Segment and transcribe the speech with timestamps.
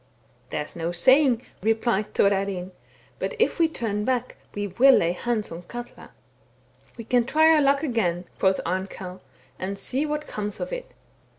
[0.49, 5.51] 'There is no saying,' replied Thorarinn;* but if we turn back we will lay hands
[5.51, 6.09] on Katla.'
[6.55, 10.91] * We can try our luck again,' quoth Arnkell;* and see what comes of it.'